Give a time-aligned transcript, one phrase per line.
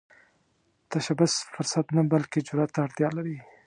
[0.91, 3.37] تشبث فرصت نه، بلکې جرئت ته اړتیا لري